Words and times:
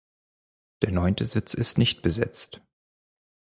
Der 0.81 0.91
neunte 0.91 1.25
Sitz 1.25 1.53
ist 1.53 1.77
nicht 1.77 2.01
besetzt. 2.01 2.61